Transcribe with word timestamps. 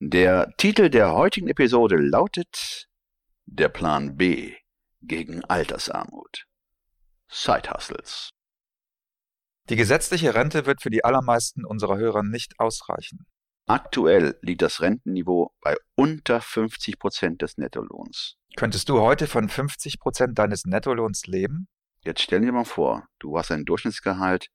Der 0.00 0.52
Titel 0.58 0.90
der 0.90 1.14
heutigen 1.14 1.48
Episode 1.48 1.96
lautet 1.96 2.86
Der 3.46 3.70
Plan 3.70 4.18
B 4.18 4.54
gegen 5.00 5.42
Altersarmut. 5.46 6.44
Side 7.28 7.70
Hustles. 7.72 8.28
Die 9.70 9.76
gesetzliche 9.76 10.34
Rente 10.34 10.66
wird 10.66 10.82
für 10.82 10.90
die 10.90 11.02
allermeisten 11.02 11.64
unserer 11.64 11.96
Hörer 11.96 12.22
nicht 12.22 12.60
ausreichen. 12.60 13.24
Aktuell 13.64 14.38
liegt 14.42 14.60
das 14.60 14.82
Rentenniveau 14.82 15.54
bei 15.62 15.74
unter 15.94 16.42
50 16.42 16.98
Prozent 16.98 17.40
des 17.40 17.56
Nettolohns. 17.56 18.36
Könntest 18.54 18.90
du 18.90 19.00
heute 19.00 19.26
von 19.26 19.48
50 19.48 19.98
Prozent 19.98 20.38
deines 20.38 20.66
Nettolohns 20.66 21.24
leben? 21.24 21.68
Jetzt 22.02 22.20
stell 22.20 22.42
dir 22.42 22.52
mal 22.52 22.66
vor, 22.66 23.08
du 23.18 23.38
hast 23.38 23.50
ein 23.50 23.64
Durchschnittsgehalt, 23.64 24.48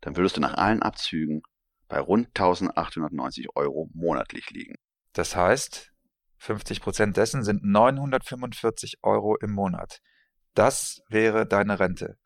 dann 0.00 0.16
würdest 0.16 0.38
du 0.38 0.40
nach 0.40 0.54
allen 0.54 0.80
Abzügen 0.80 1.42
bei 1.86 2.00
rund 2.00 2.28
1890 2.28 3.54
Euro 3.54 3.90
monatlich 3.92 4.48
liegen. 4.48 4.76
Das 5.16 5.34
heißt, 5.34 5.94
50 6.36 6.82
Prozent 6.82 7.16
dessen 7.16 7.42
sind 7.42 7.64
945 7.64 8.98
Euro 9.02 9.34
im 9.38 9.50
Monat. 9.50 10.02
Das 10.52 11.00
wäre 11.08 11.46
deine 11.46 11.80
Rente. 11.80 12.18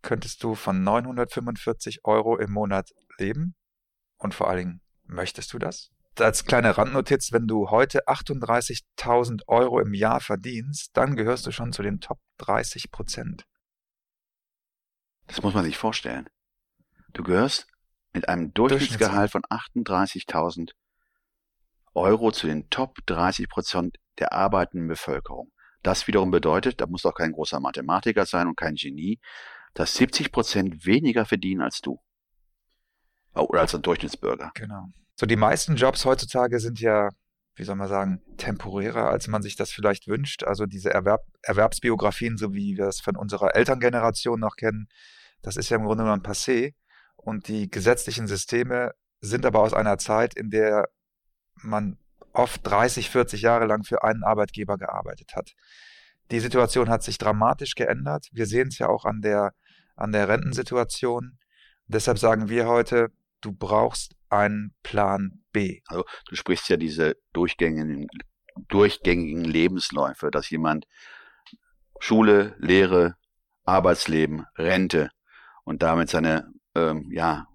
Könntest 0.00 0.42
du 0.42 0.54
von 0.54 0.82
945 0.82 2.06
Euro 2.06 2.38
im 2.38 2.50
Monat 2.50 2.88
leben? 3.18 3.54
Und 4.16 4.32
vor 4.32 4.48
allen 4.48 4.58
Dingen, 4.58 4.80
möchtest 5.04 5.52
du 5.52 5.58
das? 5.58 5.90
Als 6.18 6.46
kleine 6.46 6.78
Randnotiz, 6.78 7.32
wenn 7.32 7.46
du 7.46 7.68
heute 7.68 8.08
38.000 8.08 9.42
Euro 9.46 9.78
im 9.80 9.92
Jahr 9.92 10.20
verdienst, 10.20 10.96
dann 10.96 11.16
gehörst 11.16 11.46
du 11.46 11.52
schon 11.52 11.74
zu 11.74 11.82
den 11.82 12.00
Top 12.00 12.18
30 12.38 12.90
Prozent. 12.90 13.44
Das 15.26 15.42
muss 15.42 15.52
man 15.52 15.64
sich 15.64 15.76
vorstellen. 15.76 16.30
Du 17.12 17.24
gehörst 17.24 17.66
mit 18.14 18.30
einem 18.30 18.54
Durchschnittsgehalt 18.54 19.30
von 19.30 19.42
38.000 19.42 20.70
Euro 21.94 22.32
zu 22.32 22.46
den 22.46 22.68
Top 22.70 22.96
30 23.06 23.48
Prozent 23.48 23.96
der 24.18 24.32
arbeitenden 24.32 24.88
Bevölkerung. 24.88 25.50
Das 25.82 26.06
wiederum 26.06 26.30
bedeutet, 26.30 26.80
da 26.80 26.86
muss 26.86 27.02
doch 27.02 27.14
kein 27.14 27.32
großer 27.32 27.60
Mathematiker 27.60 28.24
sein 28.24 28.46
und 28.46 28.56
kein 28.56 28.74
Genie, 28.74 29.18
dass 29.74 29.94
70 29.94 30.32
Prozent 30.32 30.86
weniger 30.86 31.24
verdienen 31.24 31.62
als 31.62 31.80
du. 31.80 31.98
Oh, 33.34 33.46
oder 33.48 33.62
als 33.62 33.74
ein 33.74 33.82
Durchschnittsbürger. 33.82 34.52
Genau. 34.54 34.86
So, 35.16 35.26
die 35.26 35.36
meisten 35.36 35.76
Jobs 35.76 36.04
heutzutage 36.04 36.60
sind 36.60 36.80
ja, 36.80 37.08
wie 37.56 37.64
soll 37.64 37.76
man 37.76 37.88
sagen, 37.88 38.22
temporärer, 38.36 39.08
als 39.08 39.28
man 39.28 39.42
sich 39.42 39.56
das 39.56 39.70
vielleicht 39.70 40.06
wünscht. 40.06 40.44
Also 40.44 40.66
diese 40.66 40.90
Erwerb 40.90 41.22
Erwerbsbiografien, 41.42 42.36
so 42.36 42.52
wie 42.52 42.76
wir 42.76 42.86
es 42.86 43.00
von 43.00 43.16
unserer 43.16 43.56
Elterngeneration 43.56 44.38
noch 44.38 44.56
kennen, 44.56 44.88
das 45.42 45.56
ist 45.56 45.70
ja 45.70 45.78
im 45.78 45.84
Grunde 45.84 46.04
genommen 46.04 46.22
passé. 46.22 46.74
Und 47.16 47.48
die 47.48 47.70
gesetzlichen 47.70 48.26
Systeme 48.26 48.92
sind 49.20 49.46
aber 49.46 49.60
aus 49.60 49.74
einer 49.74 49.98
Zeit, 49.98 50.34
in 50.34 50.50
der 50.50 50.88
man 51.56 51.98
oft 52.32 52.66
30, 52.66 53.10
40 53.10 53.42
Jahre 53.42 53.66
lang 53.66 53.84
für 53.84 54.02
einen 54.02 54.24
Arbeitgeber 54.24 54.78
gearbeitet 54.78 55.32
hat. 55.34 55.52
Die 56.30 56.40
Situation 56.40 56.88
hat 56.88 57.02
sich 57.02 57.18
dramatisch 57.18 57.74
geändert. 57.74 58.28
Wir 58.32 58.46
sehen 58.46 58.68
es 58.68 58.78
ja 58.78 58.88
auch 58.88 59.04
an 59.04 59.20
der, 59.20 59.52
an 59.96 60.12
der 60.12 60.28
Rentensituation. 60.28 61.38
Deshalb 61.86 62.18
sagen 62.18 62.48
wir 62.48 62.66
heute, 62.66 63.08
du 63.42 63.52
brauchst 63.52 64.14
einen 64.30 64.74
Plan 64.82 65.42
B. 65.52 65.80
Also 65.86 66.04
du 66.28 66.36
sprichst 66.36 66.68
ja 66.70 66.78
diese 66.78 67.16
durchgängigen, 67.34 68.08
durchgängigen 68.68 69.44
Lebensläufe, 69.44 70.30
dass 70.30 70.48
jemand 70.48 70.86
Schule, 71.98 72.56
Lehre, 72.58 73.16
Arbeitsleben, 73.64 74.46
Rente 74.56 75.10
und 75.64 75.82
damit 75.82 76.08
seine 76.08 76.50
ähm, 76.74 77.10
ja, 77.12 77.46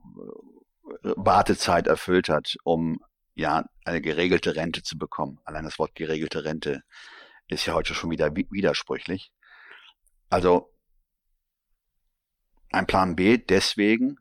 Wartezeit 1.01 1.87
erfüllt 1.87 2.29
hat, 2.29 2.55
um 2.63 2.99
ja 3.33 3.65
eine 3.87 4.01
geregelte 4.01 4.55
Rente 4.55 4.83
zu 4.83 4.97
bekommen. 4.97 5.39
Allein 5.45 5.63
das 5.63 5.79
Wort 5.79 5.95
geregelte 5.95 6.43
Rente 6.43 6.83
ist 7.47 7.65
ja 7.65 7.73
heute 7.73 7.93
schon 7.93 8.11
wieder 8.11 8.35
widersprüchlich. 8.35 9.31
Also 10.29 10.73
ein 12.71 12.85
Plan 12.85 13.15
B 13.15 13.37
deswegen, 13.37 14.17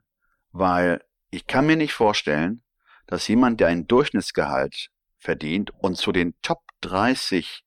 weil 0.53 1.03
ich 1.31 1.47
kann 1.47 1.66
mir 1.66 1.76
nicht 1.76 1.93
vorstellen, 1.93 2.62
dass 3.06 3.26
jemand, 3.28 3.60
der 3.60 3.69
ein 3.69 3.87
Durchschnittsgehalt 3.87 4.91
verdient 5.19 5.72
und 5.78 5.97
zu 5.97 6.12
den 6.12 6.34
Top 6.43 6.62
30 6.82 7.65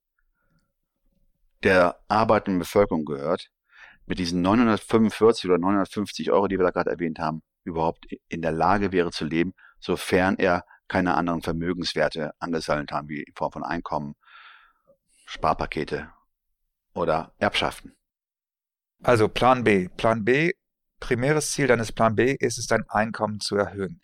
der 1.64 2.00
arbeitenden 2.08 2.59
Bevölkerung 2.59 3.04
gehört, 3.04 3.52
mit 4.06 4.20
diesen 4.20 4.42
945 4.42 5.46
oder 5.46 5.58
950 5.58 6.32
Euro, 6.32 6.48
die 6.48 6.58
wir 6.58 6.64
da 6.64 6.72
gerade 6.72 6.90
erwähnt 6.90 7.20
haben, 7.20 7.44
überhaupt 7.64 8.08
in 8.30 8.42
der 8.42 8.54
Lage 8.54 8.94
wäre 8.94 9.12
zu 9.12 9.26
leben, 9.26 9.54
sofern 9.80 10.38
er 10.38 10.66
keine 10.90 11.16
anderen 11.16 11.42
Vermögenswerte 11.42 12.34
angesammelt 12.40 12.92
haben, 12.92 13.08
wie 13.08 13.22
in 13.22 13.34
Form 13.36 13.54
von 13.54 13.64
Einkommen, 13.64 14.16
Sparpakete 15.26 16.10
oder 16.94 17.34
Erbschaften. 17.38 17.96
Also 19.02 19.30
Plan 19.30 19.64
B. 19.64 19.88
Plan 19.96 20.26
B, 20.26 20.52
primäres 21.00 21.52
Ziel 21.52 21.68
deines 21.68 21.92
Plan 21.92 22.16
B 22.16 22.36
ist 22.38 22.58
es, 22.58 22.68
dein 22.68 22.84
Einkommen 22.90 23.40
zu 23.40 23.56
erhöhen. 23.56 24.02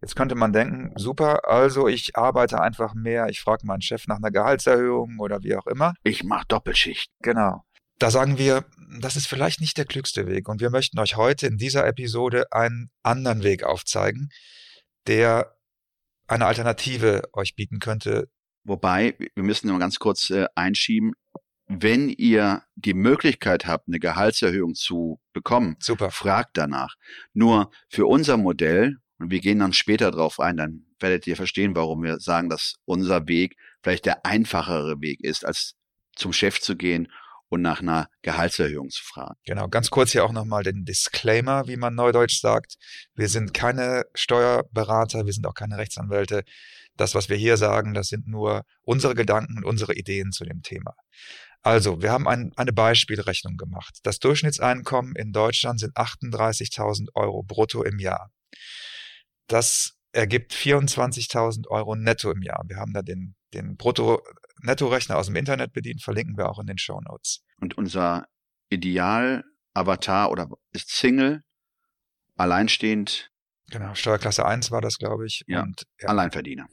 Jetzt 0.00 0.16
könnte 0.16 0.34
man 0.34 0.52
denken, 0.52 0.92
super, 0.96 1.48
also 1.48 1.86
ich 1.86 2.16
arbeite 2.16 2.60
einfach 2.60 2.92
mehr, 2.92 3.28
ich 3.28 3.40
frage 3.40 3.64
meinen 3.66 3.82
Chef 3.82 4.08
nach 4.08 4.16
einer 4.16 4.32
Gehaltserhöhung 4.32 5.20
oder 5.20 5.44
wie 5.44 5.54
auch 5.54 5.66
immer. 5.68 5.94
Ich 6.02 6.24
mache 6.24 6.44
Doppelschicht. 6.48 7.12
Genau. 7.20 7.62
Da 8.00 8.10
sagen 8.10 8.36
wir, 8.36 8.64
das 9.00 9.14
ist 9.14 9.28
vielleicht 9.28 9.60
nicht 9.60 9.78
der 9.78 9.84
klügste 9.84 10.26
Weg 10.26 10.48
und 10.48 10.60
wir 10.60 10.70
möchten 10.70 10.98
euch 10.98 11.16
heute 11.16 11.46
in 11.46 11.56
dieser 11.56 11.86
Episode 11.86 12.46
einen 12.50 12.90
anderen 13.04 13.44
Weg 13.44 13.62
aufzeigen, 13.62 14.30
der 15.06 15.54
eine 16.32 16.46
Alternative 16.46 17.22
euch 17.32 17.54
bieten 17.54 17.78
könnte. 17.78 18.28
Wobei, 18.64 19.16
wir 19.34 19.42
müssen 19.42 19.68
nur 19.68 19.78
ganz 19.78 19.98
kurz 19.98 20.30
äh, 20.30 20.46
einschieben, 20.54 21.12
wenn 21.68 22.08
ihr 22.10 22.62
die 22.74 22.94
Möglichkeit 22.94 23.66
habt, 23.66 23.88
eine 23.88 23.98
Gehaltserhöhung 23.98 24.74
zu 24.74 25.20
bekommen, 25.32 25.76
Super. 25.80 26.10
fragt 26.10 26.56
danach. 26.56 26.94
Nur 27.32 27.70
für 27.88 28.06
unser 28.06 28.36
Modell, 28.36 28.98
und 29.18 29.30
wir 29.30 29.40
gehen 29.40 29.60
dann 29.60 29.72
später 29.72 30.10
drauf 30.10 30.38
ein, 30.38 30.56
dann 30.56 30.86
werdet 31.00 31.26
ihr 31.26 31.36
verstehen, 31.36 31.74
warum 31.74 32.02
wir 32.02 32.18
sagen, 32.18 32.48
dass 32.48 32.76
unser 32.84 33.26
Weg 33.26 33.56
vielleicht 33.82 34.06
der 34.06 34.26
einfachere 34.26 35.00
Weg 35.00 35.20
ist, 35.20 35.44
als 35.44 35.74
zum 36.14 36.32
Chef 36.32 36.60
zu 36.60 36.76
gehen 36.76 37.08
und 37.52 37.60
nach 37.60 37.80
einer 37.80 38.08
Gehaltserhöhung 38.22 38.88
zu 38.88 39.04
fragen. 39.04 39.38
Genau, 39.44 39.68
ganz 39.68 39.90
kurz 39.90 40.12
hier 40.12 40.24
auch 40.24 40.32
nochmal 40.32 40.62
den 40.62 40.86
Disclaimer, 40.86 41.68
wie 41.68 41.76
man 41.76 41.94
neudeutsch 41.94 42.40
sagt. 42.40 42.76
Wir 43.14 43.28
sind 43.28 43.52
keine 43.52 44.04
Steuerberater, 44.14 45.26
wir 45.26 45.34
sind 45.34 45.46
auch 45.46 45.52
keine 45.52 45.76
Rechtsanwälte. 45.76 46.44
Das, 46.96 47.14
was 47.14 47.28
wir 47.28 47.36
hier 47.36 47.58
sagen, 47.58 47.92
das 47.92 48.08
sind 48.08 48.26
nur 48.26 48.62
unsere 48.80 49.14
Gedanken 49.14 49.58
und 49.58 49.64
unsere 49.64 49.94
Ideen 49.94 50.32
zu 50.32 50.46
dem 50.46 50.62
Thema. 50.62 50.94
Also, 51.60 52.00
wir 52.00 52.10
haben 52.10 52.26
ein, 52.26 52.52
eine 52.56 52.72
Beispielrechnung 52.72 53.58
gemacht. 53.58 53.98
Das 54.02 54.18
Durchschnittseinkommen 54.18 55.14
in 55.14 55.32
Deutschland 55.32 55.78
sind 55.78 55.94
38.000 55.94 57.08
Euro 57.14 57.42
brutto 57.42 57.82
im 57.82 57.98
Jahr. 57.98 58.30
Das 59.46 59.98
ergibt 60.12 60.54
24.000 60.54 61.68
Euro 61.68 61.96
netto 61.96 62.30
im 62.30 62.40
Jahr. 62.40 62.64
Wir 62.66 62.76
haben 62.76 62.94
da 62.94 63.02
den, 63.02 63.34
den 63.52 63.76
Brutto-Netto-Rechner 64.62 65.16
aus 65.16 65.26
dem 65.26 65.36
Internet 65.36 65.72
bedient, 65.72 66.02
verlinken 66.02 66.36
wir 66.36 66.48
auch 66.48 66.58
in 66.58 66.66
den 66.66 66.78
Show 66.78 67.00
Notes. 67.00 67.42
Und 67.60 67.76
unser 67.76 68.26
Ideal-Avatar 68.70 70.30
oder 70.30 70.48
ist 70.72 70.90
Single, 70.90 71.42
alleinstehend. 72.36 73.30
Genau, 73.70 73.94
Steuerklasse 73.94 74.46
1 74.46 74.70
war 74.70 74.80
das, 74.80 74.98
glaube 74.98 75.26
ich. 75.26 75.42
Ja, 75.46 75.62
und, 75.62 75.84
ja. 76.00 76.08
Alleinverdiener. 76.08 76.66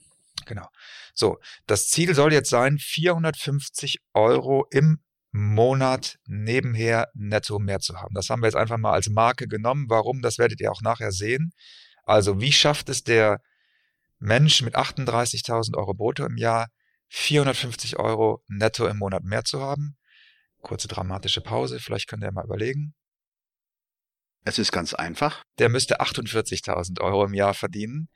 Genau. 0.45 0.67
So, 1.13 1.37
das 1.67 1.87
Ziel 1.89 2.13
soll 2.15 2.33
jetzt 2.33 2.49
sein, 2.49 2.77
450 2.79 3.99
Euro 4.13 4.65
im 4.71 4.99
Monat 5.31 6.17
nebenher 6.25 7.07
netto 7.13 7.59
mehr 7.59 7.79
zu 7.79 7.97
haben. 8.01 8.15
Das 8.15 8.29
haben 8.29 8.41
wir 8.41 8.47
jetzt 8.47 8.55
einfach 8.55 8.77
mal 8.77 8.93
als 8.93 9.09
Marke 9.09 9.47
genommen. 9.47 9.85
Warum? 9.89 10.21
Das 10.21 10.39
werdet 10.39 10.59
ihr 10.59 10.71
auch 10.71 10.81
nachher 10.81 11.11
sehen. 11.11 11.51
Also, 12.03 12.41
wie 12.41 12.51
schafft 12.51 12.89
es 12.89 13.03
der 13.03 13.39
Mensch 14.17 14.61
mit 14.63 14.75
38.000 14.75 15.77
Euro 15.77 15.93
brutto 15.93 16.25
im 16.25 16.37
Jahr, 16.37 16.67
450 17.09 17.97
Euro 17.97 18.43
netto 18.47 18.87
im 18.87 18.97
Monat 18.97 19.23
mehr 19.23 19.43
zu 19.43 19.61
haben? 19.61 19.97
Kurze 20.61 20.87
dramatische 20.87 21.41
Pause, 21.41 21.79
vielleicht 21.79 22.07
könnt 22.07 22.23
ihr 22.23 22.31
mal 22.31 22.45
überlegen. 22.45 22.93
Es 24.45 24.59
ist 24.59 24.71
ganz 24.71 24.93
einfach. 24.93 25.43
Der 25.57 25.69
müsste 25.69 26.01
48.000 26.01 27.01
Euro 27.01 27.25
im 27.25 27.33
Jahr 27.33 27.53
verdienen. 27.53 28.09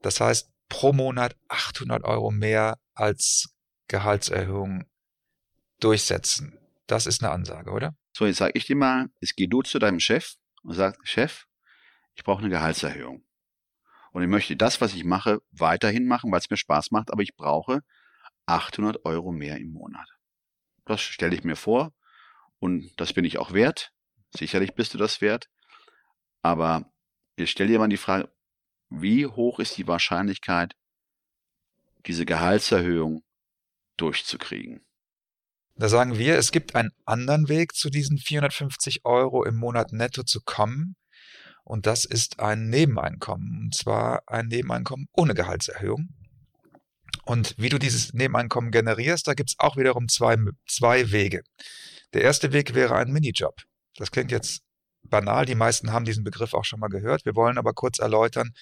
Das 0.00 0.20
heißt, 0.20 0.50
pro 0.68 0.92
Monat 0.92 1.36
800 1.48 2.04
Euro 2.04 2.30
mehr 2.30 2.78
als 2.94 3.54
Gehaltserhöhung 3.88 4.84
durchsetzen. 5.80 6.58
Das 6.86 7.06
ist 7.06 7.22
eine 7.22 7.32
Ansage, 7.32 7.70
oder? 7.70 7.96
So, 8.12 8.26
jetzt 8.26 8.38
sage 8.38 8.52
ich 8.54 8.66
dir 8.66 8.76
mal, 8.76 9.08
es 9.20 9.34
geh 9.34 9.46
du 9.46 9.62
zu 9.62 9.78
deinem 9.78 10.00
Chef 10.00 10.34
und 10.62 10.74
sag, 10.74 10.98
Chef, 11.06 11.44
ich 12.14 12.24
brauche 12.24 12.40
eine 12.40 12.50
Gehaltserhöhung. 12.50 13.24
Und 14.12 14.22
ich 14.22 14.28
möchte 14.28 14.56
das, 14.56 14.80
was 14.80 14.94
ich 14.94 15.04
mache, 15.04 15.40
weiterhin 15.50 16.06
machen, 16.06 16.32
weil 16.32 16.40
es 16.40 16.50
mir 16.50 16.56
Spaß 16.56 16.90
macht, 16.90 17.12
aber 17.12 17.22
ich 17.22 17.36
brauche 17.36 17.82
800 18.48 19.04
Euro 19.04 19.32
mehr 19.32 19.58
im 19.58 19.72
Monat. 19.72 20.08
Das 20.84 21.00
stelle 21.00 21.34
ich 21.34 21.44
mir 21.44 21.56
vor 21.56 21.92
und 22.58 22.98
das 23.00 23.12
bin 23.12 23.24
ich 23.24 23.38
auch 23.38 23.52
wert. 23.52 23.92
Sicherlich 24.36 24.74
bist 24.74 24.94
du 24.94 24.98
das 24.98 25.20
wert. 25.20 25.48
Aber 26.42 26.90
ich 27.36 27.50
stelle 27.50 27.70
dir 27.70 27.78
mal 27.78 27.88
die 27.88 27.96
Frage, 27.96 28.32
wie 28.90 29.26
hoch 29.26 29.58
ist 29.58 29.76
die 29.76 29.86
Wahrscheinlichkeit, 29.86 30.74
diese 32.06 32.24
Gehaltserhöhung 32.24 33.22
durchzukriegen? 33.96 34.84
Da 35.74 35.88
sagen 35.88 36.18
wir, 36.18 36.36
es 36.36 36.50
gibt 36.50 36.74
einen 36.74 36.90
anderen 37.04 37.48
Weg, 37.48 37.74
zu 37.74 37.90
diesen 37.90 38.18
450 38.18 39.04
Euro 39.04 39.44
im 39.44 39.56
Monat 39.56 39.92
netto 39.92 40.24
zu 40.24 40.40
kommen. 40.40 40.96
Und 41.64 41.86
das 41.86 42.04
ist 42.04 42.40
ein 42.40 42.68
Nebeneinkommen. 42.68 43.60
Und 43.64 43.74
zwar 43.74 44.22
ein 44.26 44.46
Nebeneinkommen 44.46 45.06
ohne 45.12 45.34
Gehaltserhöhung. 45.34 46.08
Und 47.28 47.54
wie 47.58 47.68
du 47.68 47.78
dieses 47.78 48.14
Nebeneinkommen 48.14 48.70
generierst, 48.70 49.28
da 49.28 49.34
gibt 49.34 49.50
es 49.50 49.58
auch 49.58 49.76
wiederum 49.76 50.08
zwei, 50.08 50.38
zwei 50.66 51.12
Wege. 51.12 51.42
Der 52.14 52.22
erste 52.22 52.54
Weg 52.54 52.74
wäre 52.74 52.96
ein 52.96 53.12
Minijob. 53.12 53.54
Das 53.96 54.10
klingt 54.10 54.30
jetzt 54.30 54.62
banal, 55.02 55.44
die 55.44 55.54
meisten 55.54 55.92
haben 55.92 56.06
diesen 56.06 56.24
Begriff 56.24 56.54
auch 56.54 56.64
schon 56.64 56.80
mal 56.80 56.88
gehört. 56.88 57.26
Wir 57.26 57.34
wollen 57.36 57.58
aber 57.58 57.74
kurz 57.74 57.98
erläutern, 57.98 58.54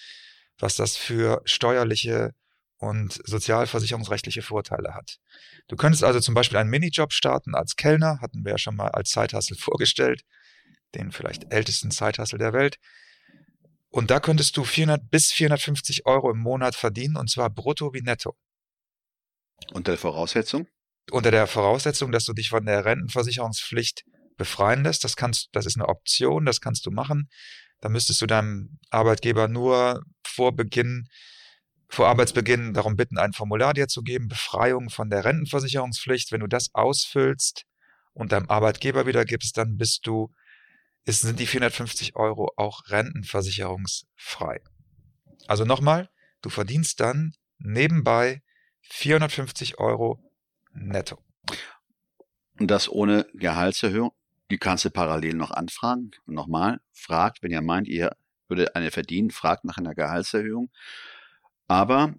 was 0.58 0.74
das 0.74 0.96
für 0.96 1.42
steuerliche 1.44 2.32
und 2.78 3.20
sozialversicherungsrechtliche 3.24 4.42
Vorteile 4.42 4.94
hat. 4.94 5.18
Du 5.68 5.76
könntest 5.76 6.02
also 6.02 6.18
zum 6.18 6.34
Beispiel 6.34 6.58
einen 6.58 6.68
Minijob 6.70 7.12
starten 7.12 7.54
als 7.54 7.76
Kellner, 7.76 8.20
hatten 8.20 8.44
wir 8.44 8.50
ja 8.50 8.58
schon 8.58 8.74
mal 8.74 8.88
als 8.88 9.10
Zeithassel 9.10 9.56
vorgestellt, 9.60 10.22
den 10.96 11.12
vielleicht 11.12 11.52
ältesten 11.52 11.92
Zeithassel 11.92 12.40
der 12.40 12.52
Welt. 12.52 12.78
Und 13.90 14.10
da 14.10 14.18
könntest 14.18 14.56
du 14.56 14.64
400 14.64 15.08
bis 15.08 15.30
450 15.30 16.04
Euro 16.04 16.32
im 16.32 16.38
Monat 16.38 16.74
verdienen, 16.74 17.16
und 17.16 17.30
zwar 17.30 17.48
brutto 17.48 17.94
wie 17.94 18.02
netto. 18.02 18.36
Unter 19.72 19.92
der 19.92 19.98
Voraussetzung? 19.98 20.66
Unter 21.10 21.30
der 21.30 21.46
Voraussetzung, 21.46 22.12
dass 22.12 22.24
du 22.24 22.32
dich 22.32 22.50
von 22.50 22.66
der 22.66 22.84
Rentenversicherungspflicht 22.84 24.04
befreien 24.36 24.84
lässt. 24.84 25.04
Das 25.04 25.16
kannst, 25.16 25.48
das 25.52 25.66
ist 25.66 25.76
eine 25.76 25.88
Option, 25.88 26.44
das 26.44 26.60
kannst 26.60 26.86
du 26.86 26.90
machen. 26.90 27.28
Da 27.80 27.88
müsstest 27.88 28.20
du 28.20 28.26
deinem 28.26 28.78
Arbeitgeber 28.90 29.48
nur 29.48 30.02
vor 30.24 30.54
Beginn 30.54 31.08
vor 31.88 32.08
Arbeitsbeginn 32.08 32.74
darum 32.74 32.96
bitten, 32.96 33.18
ein 33.18 33.32
Formular 33.32 33.74
dir 33.74 33.88
zu 33.88 34.02
geben, 34.02 34.28
Befreiung 34.28 34.90
von 34.90 35.08
der 35.08 35.24
Rentenversicherungspflicht. 35.24 36.32
Wenn 36.32 36.40
du 36.40 36.46
das 36.46 36.74
ausfüllst 36.74 37.64
und 38.12 38.32
deinem 38.32 38.50
Arbeitgeber 38.50 39.06
wiedergibst, 39.06 39.56
dann 39.56 39.76
bist 39.76 40.06
du, 40.06 40.32
ist, 41.04 41.22
sind 41.22 41.38
die 41.38 41.46
450 41.46 42.16
Euro 42.16 42.50
auch 42.56 42.82
rentenversicherungsfrei. 42.88 44.60
Also 45.46 45.64
nochmal, 45.64 46.08
du 46.42 46.50
verdienst 46.50 47.00
dann 47.00 47.32
nebenbei 47.58 48.42
450 48.90 49.78
Euro 49.78 50.18
netto. 50.72 51.18
Und 52.58 52.70
das 52.70 52.88
ohne 52.88 53.26
Gehaltserhöhung. 53.34 54.12
Die 54.50 54.58
kannst 54.58 54.84
du 54.84 54.90
parallel 54.90 55.34
noch 55.34 55.50
anfragen. 55.50 56.12
Und 56.26 56.34
nochmal, 56.34 56.80
fragt, 56.92 57.42
wenn 57.42 57.50
ihr 57.50 57.62
meint, 57.62 57.88
ihr 57.88 58.16
würde 58.48 58.74
eine 58.76 58.90
verdienen, 58.90 59.30
fragt 59.30 59.64
nach 59.64 59.76
einer 59.76 59.94
Gehaltserhöhung. 59.94 60.70
Aber 61.66 62.14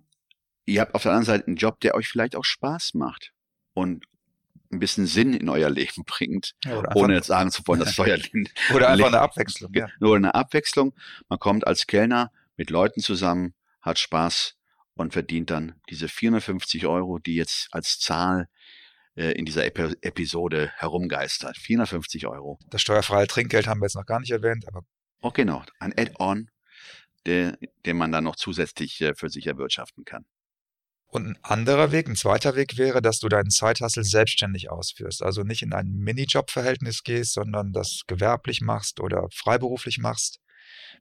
ihr 0.65 0.81
habt 0.81 0.93
auf 0.93 1.03
der 1.03 1.11
anderen 1.11 1.25
Seite 1.25 1.47
einen 1.47 1.55
Job, 1.55 1.79
der 1.79 1.95
euch 1.95 2.09
vielleicht 2.09 2.35
auch 2.35 2.43
Spaß 2.43 2.93
macht 2.95 3.31
und 3.73 4.05
ein 4.71 4.79
bisschen 4.79 5.05
Sinn 5.05 5.33
in 5.33 5.47
euer 5.47 5.69
Leben 5.69 6.03
bringt, 6.05 6.53
ja, 6.65 6.83
ohne 6.93 7.13
jetzt 7.13 7.27
sagen 7.27 7.51
zu 7.51 7.65
wollen, 7.65 7.79
dass 7.79 7.93
Steuerlin 7.93 8.49
oder 8.73 8.89
einfach 8.89 9.07
eine 9.07 9.21
Abwechslung. 9.21 9.73
Ja. 9.73 9.87
Nur 9.99 10.17
eine 10.17 10.35
Abwechslung. 10.35 10.93
Man 11.29 11.39
kommt 11.39 11.65
als 11.65 11.87
Kellner 11.87 12.31
mit 12.57 12.69
Leuten 12.69 12.99
zusammen, 12.99 13.53
hat 13.81 13.97
Spaß 13.97 14.56
und 14.97 15.13
verdient 15.13 15.49
dann 15.49 15.75
diese 15.89 16.07
450 16.07 16.85
Euro, 16.85 17.19
die 17.19 17.35
jetzt 17.35 17.67
als 17.71 17.99
Zahl 17.99 18.47
äh, 19.15 19.31
in 19.31 19.45
dieser 19.45 19.65
Ep 19.65 19.95
Episode 20.01 20.71
herumgeistert. 20.77 21.57
450 21.57 22.27
Euro. 22.27 22.59
Das 22.69 22.81
steuerfreie 22.81 23.27
Trinkgeld 23.27 23.67
haben 23.67 23.79
wir 23.79 23.85
jetzt 23.85 23.95
noch 23.95 24.05
gar 24.05 24.19
nicht 24.19 24.31
erwähnt, 24.31 24.67
aber. 24.67 24.81
Oh, 25.21 25.31
genau. 25.31 25.63
Ein 25.79 25.93
Add-on 25.97 26.49
der, 27.27 27.57
den 27.85 27.97
man 27.97 28.11
dann 28.11 28.23
noch 28.23 28.37
zusätzlich 28.37 28.99
äh, 29.01 29.13
für 29.13 29.29
sich 29.29 29.45
erwirtschaften 29.45 30.05
kann. 30.05 30.25
Und 31.09 31.25
ein 31.25 31.37
anderer 31.41 31.91
Weg, 31.91 32.09
ein 32.09 32.15
zweiter 32.15 32.55
Weg 32.55 32.77
wäre, 32.77 33.01
dass 33.01 33.19
du 33.19 33.29
deinen 33.29 33.49
Zeithassel 33.49 34.03
selbstständig 34.03 34.69
ausführst. 34.69 35.23
Also 35.23 35.43
nicht 35.43 35.61
in 35.61 35.73
ein 35.73 35.87
Minijob-Verhältnis 35.87 37.03
gehst, 37.03 37.33
sondern 37.33 37.71
das 37.71 38.01
gewerblich 38.07 38.61
machst 38.61 38.99
oder 38.99 39.27
freiberuflich 39.31 39.99
machst. 39.99 40.39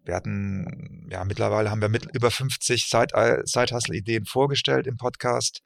Wir 0.05 0.15
hatten, 0.15 1.09
ja, 1.11 1.25
mittlerweile 1.25 1.71
haben 1.71 1.81
wir 1.81 1.89
mit 1.89 2.15
über 2.15 2.31
50 2.31 2.89
Zeithassel-Ideen 2.89 4.23
äh, 4.23 4.27
vorgestellt 4.27 4.87
im 4.87 4.97
Podcast. 4.97 5.63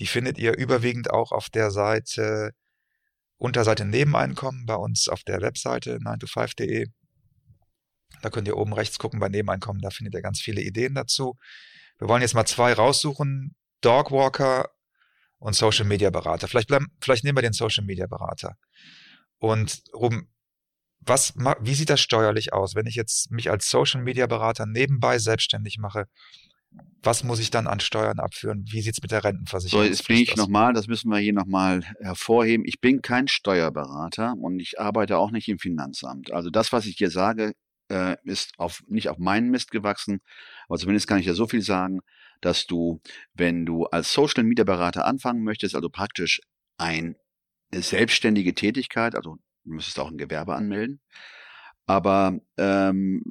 Die 0.00 0.06
findet 0.06 0.38
ihr 0.38 0.56
überwiegend 0.56 1.10
auch 1.10 1.32
auf 1.32 1.50
der 1.50 1.70
Seite, 1.70 2.52
Unterseite 3.36 3.84
Nebeneinkommen 3.84 4.64
bei 4.64 4.76
uns 4.76 5.08
auf 5.08 5.22
der 5.22 5.40
Webseite 5.40 5.98
9to5.de. 5.98 6.86
Da 8.22 8.30
könnt 8.30 8.48
ihr 8.48 8.56
oben 8.56 8.72
rechts 8.72 8.98
gucken 8.98 9.20
bei 9.20 9.28
Nebeneinkommen, 9.28 9.82
da 9.82 9.90
findet 9.90 10.14
ihr 10.14 10.22
ganz 10.22 10.40
viele 10.40 10.62
Ideen 10.62 10.94
dazu. 10.94 11.36
Wir 11.98 12.08
wollen 12.08 12.22
jetzt 12.22 12.34
mal 12.34 12.46
zwei 12.46 12.72
raussuchen. 12.72 13.54
Dogwalker 13.80 14.70
und 15.38 15.54
Social 15.54 15.84
Media 15.84 16.08
Berater. 16.10 16.48
Vielleicht 16.48 16.68
bleiben, 16.68 16.86
vielleicht 17.00 17.24
nehmen 17.24 17.36
wir 17.36 17.42
den 17.42 17.52
Social 17.52 17.84
Media 17.84 18.06
Berater. 18.06 18.56
Und 19.38 19.82
Ruben, 19.92 20.32
was, 21.06 21.34
wie 21.60 21.74
sieht 21.74 21.90
das 21.90 22.00
steuerlich 22.00 22.52
aus, 22.52 22.74
wenn 22.74 22.86
ich 22.86 22.94
jetzt 22.94 23.30
mich 23.30 23.50
als 23.50 23.68
Social 23.68 24.02
Media 24.02 24.26
Berater 24.26 24.66
nebenbei 24.66 25.18
selbstständig 25.18 25.78
mache? 25.78 26.06
Was 27.02 27.22
muss 27.22 27.38
ich 27.38 27.50
dann 27.50 27.66
an 27.66 27.80
Steuern 27.80 28.18
abführen? 28.18 28.64
Wie 28.68 28.80
sieht's 28.80 29.00
mit 29.00 29.12
der 29.12 29.22
Rentenversicherung 29.22 29.82
aus? 29.82 29.86
So, 29.86 29.92
jetzt 29.92 30.08
bin 30.08 30.16
ich 30.16 30.36
nochmal, 30.36 30.72
das 30.72 30.88
müssen 30.88 31.08
wir 31.10 31.18
hier 31.18 31.32
nochmal 31.32 31.82
hervorheben. 32.00 32.64
Ich 32.66 32.80
bin 32.80 33.02
kein 33.02 33.28
Steuerberater 33.28 34.34
und 34.40 34.58
ich 34.58 34.80
arbeite 34.80 35.18
auch 35.18 35.30
nicht 35.30 35.48
im 35.48 35.58
Finanzamt. 35.58 36.32
Also 36.32 36.50
das, 36.50 36.72
was 36.72 36.86
ich 36.86 36.96
hier 36.96 37.10
sage, 37.10 37.52
äh, 37.90 38.16
ist 38.24 38.52
auf, 38.58 38.82
nicht 38.88 39.08
auf 39.08 39.18
meinen 39.18 39.50
Mist 39.50 39.70
gewachsen, 39.70 40.20
aber 40.68 40.78
zumindest 40.78 41.06
kann 41.06 41.20
ich 41.20 41.26
ja 41.26 41.34
so 41.34 41.46
viel 41.46 41.62
sagen, 41.62 42.00
dass 42.40 42.66
du, 42.66 43.00
wenn 43.34 43.66
du 43.66 43.84
als 43.84 44.12
Social 44.12 44.42
Media 44.42 44.64
Berater 44.64 45.04
anfangen 45.06 45.44
möchtest, 45.44 45.74
also 45.74 45.88
praktisch 45.88 46.40
eine 46.78 47.14
selbstständige 47.72 48.54
Tätigkeit, 48.54 49.14
also 49.14 49.36
du 49.64 49.72
müsstest 49.72 49.98
auch 49.98 50.10
ein 50.10 50.18
Gewerbe 50.18 50.54
anmelden, 50.54 51.00
aber 51.86 52.38
ähm, 52.56 53.22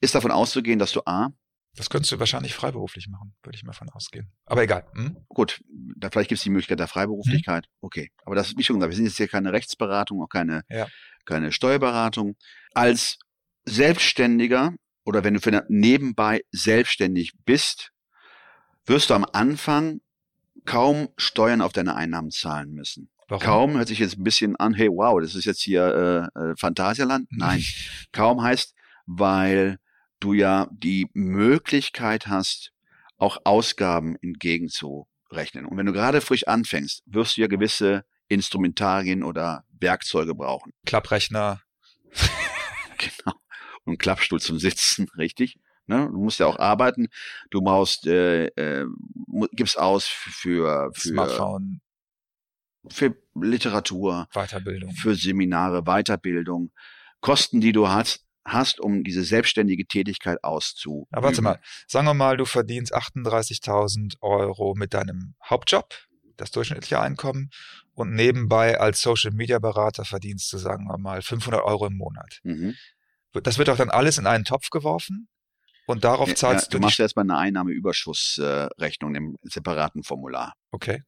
ist 0.00 0.14
davon 0.14 0.30
auszugehen, 0.30 0.78
dass 0.78 0.92
du 0.92 1.02
A, 1.06 1.30
das 1.78 1.90
könntest 1.90 2.10
du 2.10 2.18
wahrscheinlich 2.18 2.54
freiberuflich 2.54 3.08
machen, 3.08 3.36
würde 3.42 3.56
ich 3.56 3.62
mal 3.62 3.72
von 3.72 3.88
ausgehen. 3.90 4.32
Aber 4.46 4.62
egal. 4.62 4.84
Hm? 4.94 5.16
Gut, 5.28 5.62
da 5.96 6.10
vielleicht 6.10 6.28
gibt 6.28 6.38
es 6.38 6.42
die 6.42 6.50
Möglichkeit 6.50 6.80
der 6.80 6.88
Freiberuflichkeit. 6.88 7.66
Hm? 7.66 7.72
Okay. 7.80 8.10
Aber 8.24 8.34
das 8.34 8.48
ist 8.48 8.58
wie 8.58 8.64
schon 8.64 8.76
gesagt, 8.76 8.90
wir 8.90 8.96
sind 8.96 9.04
jetzt 9.04 9.16
hier 9.16 9.28
keine 9.28 9.52
Rechtsberatung, 9.52 10.20
auch 10.20 10.28
keine, 10.28 10.62
ja. 10.68 10.88
keine 11.24 11.52
Steuerberatung. 11.52 12.36
Als 12.74 13.18
Selbstständiger 13.64 14.74
oder 15.04 15.22
wenn 15.22 15.34
du 15.34 15.40
für 15.40 15.64
nebenbei 15.68 16.42
selbstständig 16.50 17.32
bist, 17.44 17.92
wirst 18.84 19.10
du 19.10 19.14
am 19.14 19.24
Anfang 19.32 20.00
kaum 20.64 21.08
Steuern 21.16 21.62
auf 21.62 21.72
deine 21.72 21.94
Einnahmen 21.94 22.30
zahlen 22.30 22.72
müssen. 22.72 23.08
Warum? 23.28 23.44
Kaum 23.44 23.76
hört 23.76 23.88
sich 23.88 23.98
jetzt 23.98 24.18
ein 24.18 24.24
bisschen 24.24 24.56
an, 24.56 24.74
hey 24.74 24.88
wow, 24.88 25.20
das 25.20 25.34
ist 25.34 25.44
jetzt 25.44 25.60
hier 25.60 26.30
äh, 26.34 26.40
äh 26.40 26.54
Phantasialand. 26.56 27.28
Nein, 27.30 27.62
kaum 28.12 28.42
heißt, 28.42 28.74
weil 29.06 29.78
du 30.20 30.32
ja 30.32 30.68
die 30.72 31.08
Möglichkeit 31.12 32.26
hast, 32.26 32.72
auch 33.18 33.38
Ausgaben 33.44 34.16
entgegenzurechnen. 34.22 35.66
Und 35.66 35.76
wenn 35.76 35.86
du 35.86 35.92
gerade 35.92 36.20
frisch 36.20 36.46
anfängst, 36.46 37.02
wirst 37.06 37.36
du 37.36 37.42
ja 37.42 37.46
gewisse 37.46 38.04
Instrumentarien 38.28 39.22
oder 39.22 39.64
Werkzeuge 39.78 40.34
brauchen. 40.34 40.72
Klapprechner. 40.86 41.60
genau 42.98 43.38
einen 43.88 43.98
Klappstuhl 43.98 44.40
zum 44.40 44.58
Sitzen, 44.58 45.08
richtig? 45.18 45.58
Ne? 45.86 46.08
Du 46.12 46.18
musst 46.18 46.38
ja 46.38 46.46
auch 46.46 46.58
arbeiten. 46.58 47.08
Du 47.50 47.62
brauchst, 47.62 48.06
äh, 48.06 48.46
äh, 48.46 48.86
gibst 49.52 49.78
aus 49.78 50.06
für, 50.06 50.90
für 50.94 51.08
Smartphone. 51.08 51.80
Für 52.88 53.16
Literatur. 53.34 54.28
Weiterbildung. 54.32 54.92
Für 54.92 55.14
Seminare, 55.14 55.82
Weiterbildung. 55.82 56.72
Kosten, 57.20 57.60
die 57.60 57.72
du 57.72 57.88
hast, 57.88 58.24
hast, 58.44 58.80
um 58.80 59.04
diese 59.04 59.24
selbstständige 59.24 59.86
Tätigkeit 59.86 60.42
auszuüben. 60.42 61.06
Aber 61.10 61.28
warte 61.28 61.42
mal, 61.42 61.60
sagen 61.86 62.06
wir 62.06 62.14
mal, 62.14 62.36
du 62.36 62.44
verdienst 62.44 62.94
38.000 62.94 64.16
Euro 64.20 64.74
mit 64.74 64.94
deinem 64.94 65.34
Hauptjob, 65.44 65.94
das 66.36 66.50
durchschnittliche 66.50 67.00
Einkommen, 67.00 67.50
und 67.94 68.14
nebenbei 68.14 68.78
als 68.78 69.00
Social 69.00 69.32
Media 69.32 69.58
Berater 69.58 70.04
verdienst 70.04 70.52
du, 70.52 70.58
sagen 70.58 70.86
wir 70.86 70.98
mal, 70.98 71.20
500 71.20 71.62
Euro 71.62 71.86
im 71.86 71.96
Monat. 71.96 72.40
Mhm. 72.44 72.74
Das 73.32 73.58
wird 73.58 73.68
auch 73.70 73.76
dann 73.76 73.90
alles 73.90 74.18
in 74.18 74.26
einen 74.26 74.44
Topf 74.44 74.70
geworfen 74.70 75.28
und 75.86 76.04
darauf 76.04 76.34
zahlst 76.34 76.66
ja, 76.66 76.70
du. 76.70 76.78
Du 76.78 76.82
machst 76.82 77.00
erstmal 77.00 77.24
eine 77.24 77.36
Einnahmeüberschussrechnung 77.36 79.14
im 79.14 79.36
separaten 79.42 80.02
Formular. 80.02 80.54
Okay. 80.70 81.02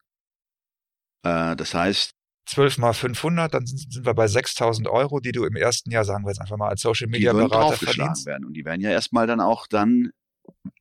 Äh, 1.22 1.56
das 1.56 1.74
heißt, 1.74 2.12
12 2.46 2.78
mal 2.78 2.92
500, 2.92 3.54
dann 3.54 3.66
sind 3.66 4.04
wir 4.04 4.14
bei 4.14 4.26
6000 4.26 4.88
Euro, 4.88 5.20
die 5.20 5.32
du 5.32 5.44
im 5.44 5.56
ersten 5.56 5.90
Jahr, 5.90 6.04
sagen 6.04 6.24
wir 6.24 6.30
jetzt 6.30 6.40
einfach 6.40 6.56
mal, 6.56 6.68
als 6.68 6.80
Social 6.80 7.08
Media 7.08 7.32
Berater 7.32 7.76
verdienst. 7.76 8.26
werden. 8.26 8.44
Und 8.44 8.54
die 8.54 8.64
werden 8.64 8.80
ja 8.80 8.90
erstmal 8.90 9.26
dann 9.26 9.40
auch 9.40 9.66
dann 9.68 10.10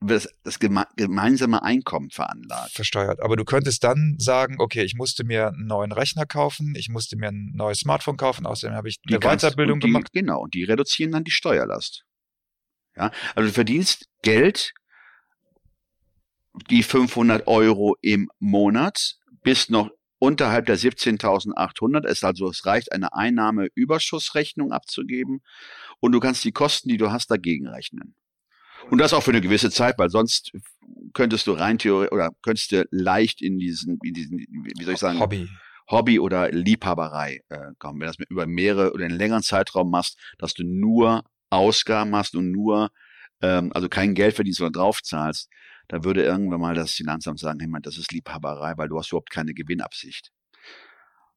das, 0.01 0.27
das 0.43 0.59
geme 0.59 0.87
gemeinsame 0.95 1.61
Einkommen 1.61 2.09
veranlagt. 2.09 2.71
Versteuert. 2.71 3.21
Aber 3.21 3.35
du 3.35 3.45
könntest 3.45 3.83
dann 3.83 4.15
sagen, 4.17 4.55
okay, 4.59 4.83
ich 4.83 4.95
musste 4.95 5.23
mir 5.23 5.49
einen 5.49 5.67
neuen 5.67 5.91
Rechner 5.91 6.25
kaufen, 6.25 6.73
ich 6.75 6.89
musste 6.89 7.17
mir 7.17 7.27
ein 7.27 7.51
neues 7.53 7.79
Smartphone 7.79 8.17
kaufen, 8.17 8.45
außerdem 8.45 8.75
habe 8.75 8.89
ich 8.89 8.99
eine 9.07 9.19
Weiterbildung 9.19 9.79
die, 9.79 9.87
gemacht. 9.87 10.11
Genau, 10.11 10.41
und 10.41 10.53
die 10.53 10.63
reduzieren 10.63 11.11
dann 11.11 11.23
die 11.23 11.31
Steuerlast. 11.31 12.03
Ja, 12.95 13.11
also 13.35 13.47
du 13.47 13.53
verdienst 13.53 14.07
Geld, 14.23 14.73
die 16.69 16.83
500 16.83 17.47
Euro 17.47 17.95
im 18.01 18.29
Monat, 18.39 19.15
bist 19.43 19.69
noch 19.69 19.91
unterhalb 20.19 20.65
der 20.65 20.77
17.800. 20.77 22.05
Es 22.05 22.23
also 22.23 22.49
es 22.49 22.65
reicht, 22.65 22.91
eine 22.91 23.13
Einnahmeüberschussrechnung 23.13 24.71
abzugeben 24.71 25.41
und 25.99 26.11
du 26.11 26.19
kannst 26.19 26.43
die 26.43 26.51
Kosten, 26.51 26.89
die 26.89 26.97
du 26.97 27.11
hast, 27.11 27.31
dagegen 27.31 27.67
rechnen. 27.67 28.15
Und 28.89 28.99
das 28.99 29.13
auch 29.13 29.23
für 29.23 29.31
eine 29.31 29.41
gewisse 29.41 29.71
Zeit, 29.71 29.97
weil 29.97 30.09
sonst 30.09 30.51
könntest 31.13 31.47
du 31.47 31.53
rein 31.53 31.77
theoretisch 31.77 32.11
oder 32.11 32.29
könntest 32.41 32.71
du 32.71 32.87
leicht 32.91 33.41
in 33.41 33.57
diesen, 33.57 33.99
in 34.03 34.13
diesen, 34.13 34.39
wie 34.39 34.83
soll 34.83 34.93
ich 34.93 34.99
sagen, 34.99 35.19
Hobby. 35.19 35.47
Hobby 35.89 36.19
oder 36.19 36.51
Liebhaberei 36.51 37.41
äh, 37.49 37.71
kommen. 37.79 37.99
Wenn 37.99 38.07
du 38.07 38.17
das 38.17 38.29
über 38.29 38.45
mehrere 38.45 38.93
oder 38.93 39.05
einen 39.05 39.17
längeren 39.17 39.41
Zeitraum 39.41 39.89
machst, 39.89 40.19
dass 40.37 40.53
du 40.53 40.63
nur 40.63 41.23
Ausgaben 41.49 42.15
hast 42.15 42.35
und 42.35 42.51
nur, 42.51 42.91
ähm, 43.41 43.71
also 43.73 43.89
kein 43.89 44.13
Geld 44.13 44.35
verdienst 44.35 44.61
oder 44.61 44.71
drauf 44.71 45.01
da 45.89 46.03
würde 46.03 46.23
irgendwann 46.23 46.61
mal 46.61 46.75
das 46.75 46.93
Finanzamt 46.93 47.39
sagen, 47.39 47.59
hey 47.59 47.67
man, 47.67 47.81
das 47.81 47.97
ist 47.97 48.13
Liebhaberei, 48.13 48.77
weil 48.77 48.87
du 48.87 48.97
hast 48.97 49.11
überhaupt 49.11 49.31
keine 49.31 49.53
Gewinnabsicht. 49.53 50.31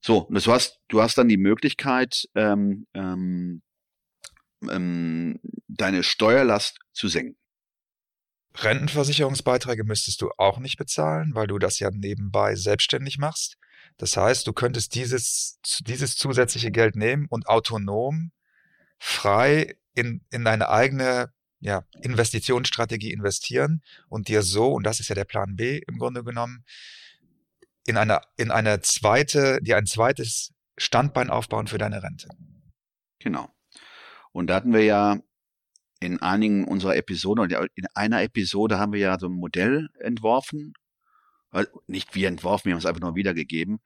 So, 0.01 0.19
und 0.19 0.35
das, 0.35 0.45
du, 0.45 0.53
hast, 0.53 0.79
du 0.89 1.03
hast 1.03 1.17
dann 1.17 1.29
die 1.29 1.39
Möglichkeit, 1.39 2.29
ähm, 2.35 2.87
ähm, 2.93 3.63
ähm, 4.71 5.41
deine 5.69 6.03
Steuerlast 6.03 6.79
zu 6.93 7.09
senken. 7.09 7.39
Rentenversicherungsbeiträge 8.55 9.85
müsstest 9.85 10.21
du 10.21 10.29
auch 10.37 10.59
nicht 10.59 10.77
bezahlen, 10.77 11.35
weil 11.35 11.47
du 11.47 11.59
das 11.59 11.79
ja 11.79 11.91
nebenbei 11.91 12.55
selbstständig 12.55 13.17
machst. 13.17 13.57
Das 13.97 14.17
heißt, 14.19 14.47
du 14.47 14.53
könntest 14.53 14.95
dieses, 14.95 15.59
dieses 15.81 16.17
zusätzliche 16.17 16.71
Geld 16.71 16.95
nehmen 16.95 17.27
und 17.31 17.47
autonom, 17.47 18.33
frei 18.99 19.77
in, 19.95 20.25
in 20.31 20.45
deine 20.45 20.69
eigene 20.69 21.33
ja, 21.63 21.85
Investitionsstrategie 22.03 23.13
investieren 23.13 23.83
und 24.09 24.29
dir 24.29 24.43
so, 24.43 24.73
und 24.73 24.85
das 24.85 24.99
ist 24.99 25.09
ja 25.09 25.15
der 25.15 25.25
Plan 25.25 25.55
B 25.55 25.81
im 25.87 25.97
Grunde 25.97 26.25
genommen, 26.25 26.65
in 27.87 27.97
eine, 27.97 28.21
in 28.37 28.51
eine 28.51 28.81
zweite, 28.81 29.61
dir 29.63 29.77
ein 29.77 29.87
zweites 29.87 30.53
Standbein 30.77 31.31
aufbauen 31.31 31.69
für 31.69 31.79
deine 31.79 32.03
Rente. 32.03 32.29
Genau. 33.21 33.49
Und 34.33 34.49
da 34.49 34.57
hatten 34.57 34.73
wir 34.73 34.83
ja 34.83 35.19
in 36.01 36.21
einigen 36.21 36.65
unserer 36.65 36.97
Episoden, 36.97 37.49
in 37.75 37.87
einer 37.95 38.23
Episode 38.23 38.79
haben 38.79 38.93
wir 38.93 39.01
ja 39.01 39.19
so 39.19 39.29
ein 39.29 39.33
Modell 39.33 39.89
entworfen. 40.01 40.75
Nicht 41.87 42.17
wir 42.17 42.27
entworfen, 42.27 42.67
wir 42.67 42.73
haben 42.73 42.81
es 42.81 42.87
einfach 42.87 43.01
nur 43.01 43.15
wiedergegeben. 43.15 43.81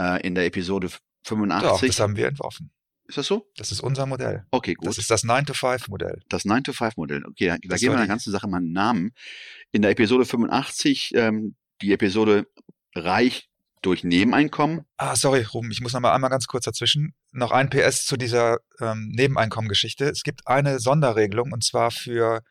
Äh, 0.00 0.24
in 0.24 0.36
der 0.36 0.44
Episode 0.44 0.90
85. 1.24 1.68
Doch, 1.68 1.80
das 1.80 2.00
haben 2.00 2.14
wir 2.14 2.28
entworfen. 2.28 2.70
Ist 3.08 3.18
das 3.18 3.26
so? 3.26 3.50
Das 3.56 3.70
ist 3.70 3.80
unser 3.80 4.06
Modell. 4.06 4.44
Okay, 4.50 4.74
gut. 4.74 4.88
Das 4.88 4.98
ist 4.98 5.10
das 5.10 5.24
9-to-5-Modell. 5.24 6.22
Das 6.28 6.44
9-to-5-Modell. 6.44 7.24
Okay, 7.24 7.46
da, 7.46 7.56
da 7.62 7.76
geben 7.76 7.92
wir 7.92 7.98
der 7.98 8.06
ganzen 8.06 8.32
Sache 8.32 8.48
mal 8.48 8.58
einen 8.58 8.72
Namen. 8.72 9.12
In 9.72 9.82
der 9.82 9.92
Episode 9.92 10.24
85, 10.24 11.12
ähm, 11.14 11.56
die 11.82 11.92
Episode 11.92 12.46
Reich 12.94 13.48
durch 13.82 14.02
Nebeneinkommen. 14.02 14.84
Ah, 14.96 15.14
sorry, 15.14 15.42
Ruben, 15.42 15.70
ich 15.70 15.80
muss 15.80 15.92
noch 15.92 16.00
mal 16.00 16.14
einmal 16.14 16.30
ganz 16.30 16.46
kurz 16.46 16.64
dazwischen. 16.64 17.14
Noch 17.30 17.52
ein 17.52 17.70
PS 17.70 18.06
zu 18.06 18.16
dieser 18.16 18.58
ähm, 18.80 19.12
Nebeneinkommengeschichte. 19.14 20.06
Es 20.06 20.22
gibt 20.22 20.46
eine 20.48 20.80
Sonderregelung 20.80 21.52
und 21.52 21.62
zwar 21.62 21.92
für 21.92 22.42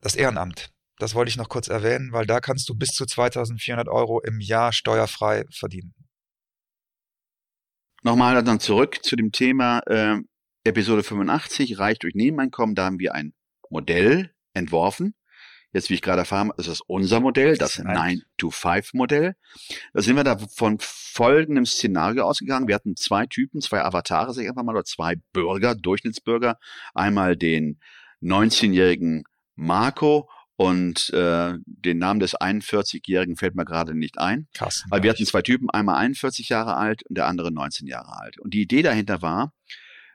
das 0.00 0.16
Ehrenamt. 0.16 0.70
Das 0.98 1.14
wollte 1.14 1.30
ich 1.30 1.38
noch 1.38 1.48
kurz 1.48 1.68
erwähnen, 1.68 2.12
weil 2.12 2.26
da 2.26 2.40
kannst 2.40 2.68
du 2.68 2.74
bis 2.74 2.90
zu 2.90 3.06
2400 3.06 3.88
Euro 3.88 4.20
im 4.20 4.40
Jahr 4.40 4.72
steuerfrei 4.72 5.44
verdienen 5.50 5.94
nochmal 8.02 8.42
dann 8.42 8.60
zurück 8.60 8.98
zu 9.02 9.16
dem 9.16 9.32
Thema 9.32 9.80
äh, 9.86 10.18
Episode 10.64 11.02
85, 11.02 11.78
Reich 11.78 11.98
durch 11.98 12.14
Nebeneinkommen. 12.14 12.74
Da 12.74 12.84
haben 12.84 12.98
wir 12.98 13.14
ein 13.14 13.32
Modell 13.70 14.34
entworfen. 14.54 15.14
Jetzt, 15.72 15.88
wie 15.88 15.94
ich 15.94 16.02
gerade 16.02 16.20
erfahren 16.20 16.48
habe, 16.48 16.60
ist 16.60 16.68
das 16.68 16.80
unser 16.80 17.20
Modell, 17.20 17.56
das 17.56 17.78
9-to-5-Modell. 17.78 19.36
Da 19.92 20.02
sind 20.02 20.16
wir 20.16 20.24
da 20.24 20.36
von 20.36 20.78
folgendem 20.80 21.64
Szenario 21.64 22.24
ausgegangen. 22.24 22.66
Wir 22.66 22.74
hatten 22.74 22.96
zwei 22.96 23.26
Typen, 23.26 23.60
zwei 23.60 23.82
Avatare, 23.82 24.34
sag 24.34 24.42
ich 24.42 24.48
einfach 24.48 24.64
mal, 24.64 24.74
oder 24.74 24.84
zwei 24.84 25.14
Bürger, 25.32 25.76
Durchschnittsbürger. 25.76 26.58
Einmal 26.92 27.36
den 27.36 27.78
19-jährigen 28.20 29.22
Marco 29.54 30.28
und 30.60 31.08
äh, 31.14 31.54
den 31.64 31.96
Namen 31.96 32.20
des 32.20 32.36
41-Jährigen 32.36 33.36
fällt 33.36 33.54
mir 33.54 33.64
gerade 33.64 33.94
nicht 33.94 34.18
ein. 34.18 34.46
Krass. 34.52 34.84
Weil 34.90 35.02
wir 35.02 35.08
hatten 35.08 35.24
zwei 35.24 35.40
Typen, 35.40 35.70
einmal 35.70 35.96
41 35.96 36.50
Jahre 36.50 36.76
alt 36.76 37.02
und 37.04 37.16
der 37.16 37.28
andere 37.28 37.50
19 37.50 37.86
Jahre 37.86 38.20
alt. 38.20 38.38
Und 38.38 38.52
die 38.52 38.60
Idee 38.60 38.82
dahinter 38.82 39.22
war, 39.22 39.54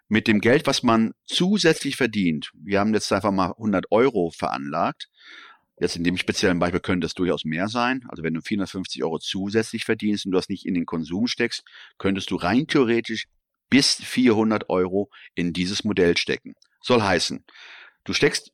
mit 0.07 0.27
dem 0.27 0.41
Geld, 0.41 0.67
was 0.67 0.83
man 0.83 1.13
zusätzlich 1.25 1.95
verdient, 1.95 2.51
wir 2.53 2.79
haben 2.79 2.93
jetzt 2.93 3.11
einfach 3.11 3.31
mal 3.31 3.53
100 3.53 3.91
Euro 3.91 4.29
veranlagt, 4.29 5.09
Jetzt 5.77 5.97
in 5.97 6.05
dem 6.05 6.15
speziellen 6.15 6.57
Beispiel 6.57 6.79
könnte 6.79 7.03
das 7.03 7.15
durchaus 7.15 7.43
mehr 7.43 7.67
sein. 7.67 8.05
Also 8.07 8.23
wenn 8.23 8.33
du 8.33 8.39
450 8.39 9.03
Euro 9.03 9.19
zusätzlich 9.19 9.83
verdienst 9.83 10.25
und 10.25 10.31
du 10.31 10.37
das 10.37 10.47
nicht 10.47 10.65
in 10.65 10.73
den 10.73 10.85
Konsum 10.85 11.27
steckst, 11.27 11.63
könntest 11.97 12.31
du 12.31 12.37
rein 12.37 12.67
theoretisch 12.67 13.25
bis 13.69 13.95
400 13.95 14.69
Euro 14.69 15.09
in 15.33 15.51
dieses 15.51 15.83
Modell 15.83 16.15
stecken. 16.15 16.53
Soll 16.81 17.01
heißen, 17.01 17.43
du 18.05 18.13
steckst 18.13 18.53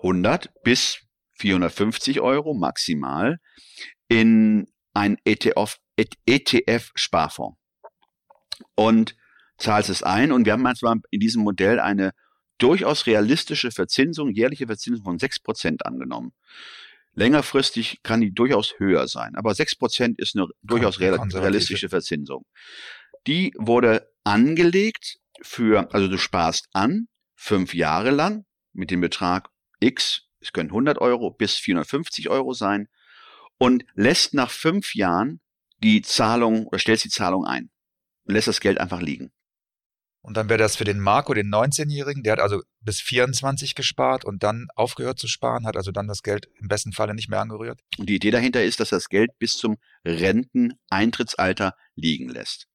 100 0.00 0.54
bis 0.62 1.04
450 1.34 2.20
Euro 2.20 2.54
maximal 2.54 3.38
in 4.08 4.66
ein 4.92 5.16
ETF-Sparfonds 5.24 7.56
und 8.74 9.16
zahlst 9.58 9.90
es 9.90 10.02
ein. 10.02 10.32
Und 10.32 10.44
wir 10.44 10.52
haben 10.52 10.62
manchmal 10.62 10.96
in 11.10 11.20
diesem 11.20 11.42
Modell 11.42 11.80
eine 11.80 12.12
durchaus 12.58 13.06
realistische 13.06 13.70
Verzinsung, 13.70 14.30
jährliche 14.30 14.66
Verzinsung 14.66 15.04
von 15.04 15.18
6% 15.18 15.82
angenommen. 15.82 16.32
Längerfristig 17.14 18.00
kann 18.02 18.20
die 18.20 18.32
durchaus 18.32 18.74
höher 18.78 19.06
sein, 19.06 19.36
aber 19.36 19.52
6% 19.52 20.14
ist 20.18 20.36
eine 20.36 20.48
durchaus 20.62 20.98
realistische 21.00 21.88
Verzinsung. 21.88 22.44
Die 23.26 23.54
wurde 23.56 24.10
angelegt 24.24 25.18
für, 25.40 25.92
also 25.94 26.08
du 26.08 26.18
sparst 26.18 26.68
an, 26.72 27.06
fünf 27.36 27.74
Jahre 27.74 28.10
lang 28.10 28.44
mit 28.72 28.90
dem 28.90 29.00
Betrag 29.00 29.48
X 29.80 30.23
es 30.44 30.52
können 30.52 30.68
100 30.68 30.98
Euro 30.98 31.30
bis 31.30 31.56
450 31.56 32.28
Euro 32.28 32.52
sein 32.52 32.88
und 33.58 33.84
lässt 33.94 34.34
nach 34.34 34.50
fünf 34.50 34.94
Jahren 34.94 35.40
die 35.82 36.02
Zahlung 36.02 36.66
oder 36.66 36.78
stellst 36.78 37.04
die 37.04 37.10
Zahlung 37.10 37.46
ein 37.46 37.70
und 38.24 38.34
lässt 38.34 38.48
das 38.48 38.60
Geld 38.60 38.78
einfach 38.78 39.00
liegen. 39.00 39.32
Und 40.20 40.36
dann 40.38 40.48
wäre 40.48 40.58
das 40.58 40.76
für 40.76 40.84
den 40.84 41.00
Marco, 41.00 41.34
den 41.34 41.52
19-Jährigen, 41.52 42.22
der 42.22 42.34
hat 42.34 42.40
also 42.40 42.62
bis 42.80 43.00
24 43.00 43.74
gespart 43.74 44.24
und 44.24 44.42
dann 44.42 44.68
aufgehört 44.74 45.18
zu 45.18 45.28
sparen, 45.28 45.66
hat 45.66 45.76
also 45.76 45.92
dann 45.92 46.08
das 46.08 46.22
Geld 46.22 46.48
im 46.60 46.68
besten 46.68 46.92
Falle 46.92 47.14
nicht 47.14 47.28
mehr 47.28 47.40
angerührt. 47.40 47.80
Und 47.98 48.08
die 48.08 48.16
Idee 48.16 48.30
dahinter 48.30 48.64
ist, 48.64 48.80
dass 48.80 48.88
das 48.88 49.08
Geld 49.08 49.38
bis 49.38 49.52
zum 49.52 49.76
Renteneintrittsalter 50.06 51.74
liegen 51.94 52.30
lässt. 52.30 52.68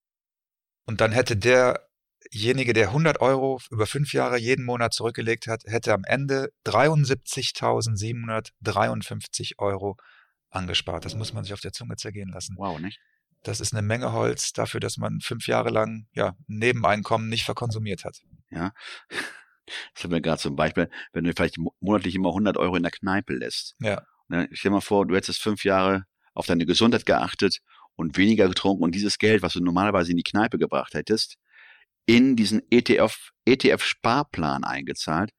Und 0.85 1.01
dann 1.01 1.11
hätte 1.11 1.37
der 1.37 1.88
derjenige, 2.33 2.73
der 2.73 2.87
100 2.87 3.21
Euro 3.21 3.61
über 3.71 3.85
fünf 3.87 4.13
Jahre 4.13 4.37
jeden 4.37 4.65
Monat 4.65 4.93
zurückgelegt 4.93 5.47
hat, 5.47 5.63
hätte 5.65 5.93
am 5.93 6.03
Ende 6.05 6.51
73.753 6.65 9.53
Euro 9.57 9.97
angespart. 10.49 11.05
Das 11.05 11.15
muss 11.15 11.33
man 11.33 11.43
sich 11.43 11.53
auf 11.53 11.61
der 11.61 11.73
Zunge 11.73 11.95
zergehen 11.95 12.29
lassen. 12.29 12.55
Wow, 12.57 12.79
nicht? 12.79 12.99
Das 13.43 13.61
ist 13.61 13.73
eine 13.73 13.81
Menge 13.81 14.11
Holz 14.11 14.53
dafür, 14.53 14.79
dass 14.79 14.97
man 14.97 15.21
fünf 15.21 15.47
Jahre 15.47 15.69
lang 15.69 16.07
ja 16.11 16.35
Nebeneinkommen 16.47 17.29
nicht 17.29 17.45
verkonsumiert 17.45 18.03
hat. 18.03 18.19
Ja. 18.49 18.73
Das 19.93 20.03
haben 20.03 20.09
wir 20.09 20.19
gerade 20.19 20.41
zum 20.41 20.55
Beispiel, 20.55 20.89
wenn 21.13 21.25
du 21.25 21.31
vielleicht 21.31 21.57
monatlich 21.79 22.15
immer 22.15 22.29
100 22.29 22.57
Euro 22.57 22.75
in 22.75 22.81
der 22.81 22.91
Kneipe 22.91 23.35
lässt. 23.35 23.75
Ja. 23.77 24.01
Ne, 24.27 24.49
stell 24.51 24.69
dir 24.69 24.77
mal 24.77 24.81
vor, 24.81 25.05
du 25.05 25.15
hättest 25.15 25.39
fünf 25.39 25.63
Jahre 25.63 26.05
auf 26.33 26.47
deine 26.47 26.65
Gesundheit 26.65 27.05
geachtet 27.05 27.59
und 27.95 28.17
weniger 28.17 28.47
getrunken 28.47 28.83
und 28.83 28.95
dieses 28.95 29.19
Geld, 29.19 29.43
was 29.43 29.53
du 29.53 29.59
normalerweise 29.59 30.09
in 30.09 30.17
die 30.17 30.23
Kneipe 30.23 30.57
gebracht 30.57 30.95
hättest, 30.95 31.37
in 32.09 32.35
diesen 32.35 32.63
ETF, 32.71 33.29
ETF-Sparplan 33.45 34.63
eingezahlt, 34.63 35.29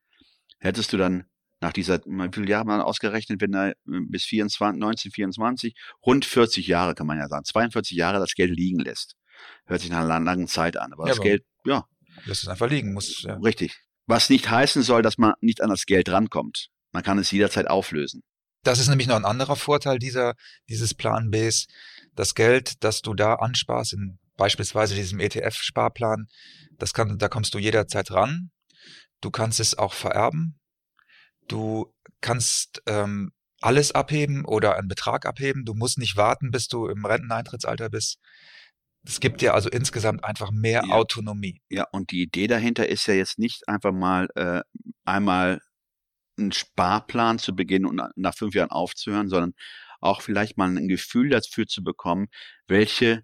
hättest 0.60 0.92
du 0.92 0.98
dann 0.98 1.24
nach 1.60 1.72
dieser, 1.72 1.98
wie 2.06 2.28
viele 2.32 2.48
Jahre 2.48 2.64
man 2.64 2.80
ausgerechnet, 2.80 3.40
wenn 3.40 3.52
er 3.52 3.74
bis 3.84 4.22
24, 4.22 4.76
1924, 4.76 5.74
rund 6.06 6.24
40 6.24 6.68
Jahre 6.68 6.94
kann 6.94 7.08
man 7.08 7.18
ja 7.18 7.26
sagen, 7.26 7.44
42 7.44 7.96
Jahre 7.96 8.20
das 8.20 8.34
Geld 8.34 8.52
liegen 8.52 8.78
lässt. 8.78 9.16
Hört 9.66 9.80
sich 9.80 9.90
nach 9.90 10.02
einer 10.04 10.20
langen 10.20 10.46
Zeit 10.46 10.76
an, 10.76 10.92
aber 10.92 11.06
ja, 11.06 11.08
das 11.08 11.18
aber 11.18 11.28
Geld, 11.28 11.44
ja. 11.64 11.86
Lässt 12.24 12.44
es 12.44 12.48
einfach 12.48 12.70
liegen, 12.70 12.92
muss, 12.92 13.22
ja. 13.22 13.34
Richtig. 13.38 13.76
Was 14.06 14.30
nicht 14.30 14.48
heißen 14.48 14.82
soll, 14.82 15.02
dass 15.02 15.18
man 15.18 15.32
nicht 15.40 15.62
an 15.62 15.70
das 15.70 15.86
Geld 15.86 16.08
rankommt. 16.08 16.68
Man 16.92 17.02
kann 17.02 17.18
es 17.18 17.32
jederzeit 17.32 17.68
auflösen. 17.68 18.22
Das 18.62 18.78
ist 18.78 18.88
nämlich 18.88 19.08
noch 19.08 19.16
ein 19.16 19.24
anderer 19.24 19.56
Vorteil 19.56 19.98
dieser, 19.98 20.34
dieses 20.68 20.94
Plan 20.94 21.32
Bs. 21.32 21.66
Das 22.14 22.36
Geld, 22.36 22.84
das 22.84 23.02
du 23.02 23.14
da 23.14 23.34
ansparst, 23.34 23.94
in 23.94 24.20
beispielsweise 24.40 24.94
diesem 24.94 25.20
ETF-Sparplan, 25.20 26.26
das 26.78 26.94
kann, 26.94 27.18
da 27.18 27.28
kommst 27.28 27.52
du 27.54 27.58
jederzeit 27.58 28.10
ran. 28.10 28.50
Du 29.20 29.30
kannst 29.30 29.60
es 29.60 29.76
auch 29.76 29.92
vererben. 29.92 30.58
Du 31.46 31.92
kannst 32.22 32.82
ähm, 32.86 33.32
alles 33.60 33.92
abheben 33.92 34.46
oder 34.46 34.76
einen 34.76 34.88
Betrag 34.88 35.26
abheben. 35.26 35.64
Du 35.66 35.74
musst 35.74 35.98
nicht 35.98 36.16
warten, 36.16 36.50
bis 36.50 36.68
du 36.68 36.86
im 36.86 37.04
Renteneintrittsalter 37.04 37.90
bist. 37.90 38.18
Es 39.06 39.20
gibt 39.20 39.42
dir 39.42 39.52
also 39.54 39.68
insgesamt 39.68 40.24
einfach 40.24 40.50
mehr 40.50 40.84
Ja. 40.86 40.94
Autonomie. 40.94 41.60
Ja, 41.68 41.84
und 41.92 42.10
die 42.10 42.22
Idee 42.22 42.46
dahinter 42.46 42.88
ist 42.88 43.06
ja 43.06 43.14
jetzt 43.14 43.38
nicht 43.38 43.68
einfach 43.68 43.92
mal 43.92 44.28
äh, 44.36 44.62
einmal 45.04 45.60
einen 46.38 46.52
Sparplan 46.52 47.38
zu 47.38 47.54
beginnen 47.54 47.84
und 47.84 47.96
na- 47.96 48.10
nach 48.16 48.34
fünf 48.34 48.54
Jahren 48.54 48.70
aufzuhören, 48.70 49.28
sondern 49.28 49.52
auch 50.00 50.22
vielleicht 50.22 50.56
mal 50.56 50.68
ein 50.74 50.88
Gefühl 50.88 51.28
dafür 51.28 51.66
zu 51.66 51.82
bekommen, 51.82 52.28
welche 52.66 53.22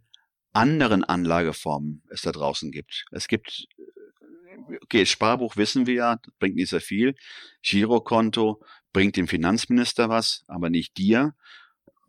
anderen 0.56 1.04
Anlageformen 1.04 2.02
es 2.08 2.22
da 2.22 2.32
draußen 2.32 2.70
gibt. 2.72 3.04
Es 3.10 3.28
gibt, 3.28 3.66
äh, 3.78 4.78
okay, 4.82 5.06
Sparbuch 5.06 5.56
wissen 5.56 5.86
wir 5.86 5.94
ja, 5.94 6.20
bringt 6.38 6.56
nicht 6.56 6.70
sehr 6.70 6.80
viel. 6.80 7.14
Girokonto 7.62 8.62
bringt 8.92 9.16
dem 9.16 9.28
Finanzminister 9.28 10.08
was, 10.08 10.44
aber 10.48 10.70
nicht 10.70 10.96
dir. 10.96 11.34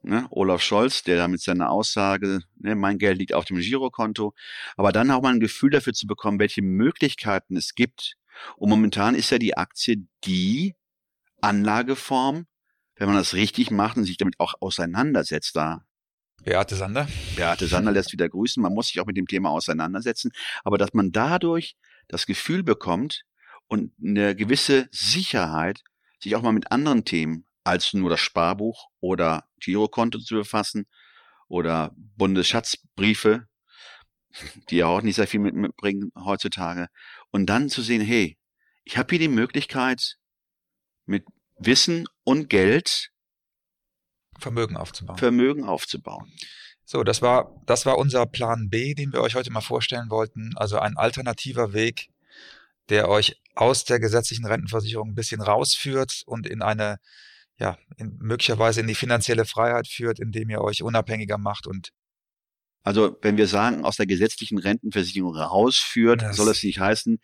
Ne? 0.04 0.26
Olaf 0.30 0.62
Scholz, 0.62 1.04
der 1.04 1.18
da 1.18 1.28
mit 1.28 1.42
seiner 1.42 1.70
Aussage, 1.70 2.40
ne, 2.58 2.76
mein 2.76 2.98
Geld 2.98 3.18
liegt 3.18 3.34
auf 3.34 3.46
dem 3.46 3.60
Girokonto, 3.60 4.34
aber 4.78 4.92
dann 4.92 5.12
auch 5.12 5.22
mal 5.22 5.34
ein 5.34 5.40
Gefühl 5.40 5.72
dafür 5.72 5.94
zu 5.94 6.08
bekommen, 6.08 6.40
welche 6.40 6.62
Möglichkeiten 6.62 7.58
es 7.58 7.76
gibt. 7.76 8.16
Und 8.56 8.70
momentan 8.70 9.16
ist 9.16 9.32
ja 9.32 9.40
die 9.40 9.58
Aktie 9.58 10.08
die 10.24 10.76
Anlageform, 11.42 12.46
wenn 12.96 13.08
man 13.08 13.18
das 13.18 13.34
richtig 13.34 13.72
macht 13.72 13.98
und 13.98 14.06
sich 14.06 14.18
damit 14.18 14.40
auch 14.40 14.54
auseinandersetzt. 14.62 15.56
Da 15.56 15.87
Beate 16.44 16.76
Sander. 16.76 17.08
Beate 17.36 17.68
Sander 17.68 17.92
lässt 17.92 18.14
wieder 18.14 18.30
grüßen. 18.30 18.62
Man 18.62 18.74
muss 18.74 18.88
sich 18.88 19.00
auch 19.00 19.06
mit 19.06 19.18
dem 19.18 19.28
Thema 19.28 19.50
auseinandersetzen. 19.50 20.32
Aber 20.64 20.78
dass 20.78 20.94
man 20.94 21.12
dadurch 21.12 21.76
das 22.08 22.26
Gefühl 22.26 22.64
bekommt 22.64 23.24
und 23.68 23.94
eine 24.02 24.36
gewisse 24.36 24.88
Sicherheit, 24.92 25.82
sich 26.20 26.36
auch 26.36 26.42
mal 26.42 26.54
mit 26.54 26.72
anderen 26.72 27.06
Themen 27.06 27.46
als 27.64 27.94
nur 27.94 28.10
das 28.10 28.22
Sparbuch 28.22 28.88
oder 29.02 29.48
Girokonto 29.60 30.20
zu 30.20 30.36
befassen 30.36 30.88
oder 31.48 31.94
Bundesschatzbriefe, 31.96 33.48
die 34.70 34.78
ja 34.78 34.86
auch 34.88 35.02
nicht 35.02 35.16
sehr 35.16 35.28
viel 35.28 35.40
mit, 35.40 35.54
mitbringen 35.54 36.12
heutzutage. 36.16 36.88
Und 37.32 37.48
dann 37.48 37.70
zu 37.70 37.82
sehen, 37.82 38.02
hey, 38.02 38.38
ich 38.84 38.98
habe 38.98 39.10
hier 39.10 39.20
die 39.20 39.28
Möglichkeit, 39.28 40.18
mit 41.06 41.26
Wissen 41.58 42.08
und 42.24 42.50
Geld 42.50 43.12
Vermögen 44.40 44.78
aufzubauen. 44.78 45.18
Vermögen 45.18 45.64
aufzubauen. 45.64 46.32
So, 46.86 47.04
das 47.04 47.22
war, 47.22 47.62
das 47.66 47.86
war 47.86 47.98
unser 47.98 48.26
Plan 48.26 48.70
B, 48.70 48.94
den 48.94 49.12
wir 49.12 49.22
euch 49.22 49.36
heute 49.36 49.52
mal 49.52 49.62
vorstellen 49.62 50.10
wollten. 50.10 50.52
Also 50.56 50.80
ein 50.80 50.96
alternativer 50.96 51.74
Weg, 51.74 52.10
der 52.90 53.10
euch 53.10 53.42
aus 53.56 53.84
der 53.84 54.00
gesetzlichen 54.00 54.46
Rentenversicherung 54.46 55.10
ein 55.10 55.16
bisschen 55.16 55.42
rausführt 55.42 56.22
und 56.26 56.48
in 56.48 56.62
eine, 56.62 56.98
ja, 57.60 57.78
in, 57.98 58.18
möglicherweise 58.22 58.80
in 58.82 58.88
die 58.88 58.96
finanzielle 58.96 59.46
Freiheit 59.46 59.88
führt, 59.88 60.20
indem 60.20 60.50
ihr 60.50 60.62
euch 60.62 60.82
unabhängiger 60.84 61.38
macht 61.38 61.68
und 61.68 61.90
Also 62.84 63.18
wenn 63.22 63.36
wir 63.36 63.48
sagen, 63.48 63.84
aus 63.84 63.98
der 63.98 64.06
gesetzlichen 64.06 64.58
Rentenversicherung 64.60 65.36
rausführt, 65.36 66.22
Das- 66.22 66.38
soll 66.38 66.50
es 66.50 66.64
nicht 66.64 66.80
heißen, 66.80 67.20